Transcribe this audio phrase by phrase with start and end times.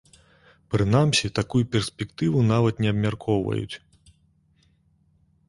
[0.75, 4.19] Прынамсі, такую перспектыву нават не абмяркоўваюць.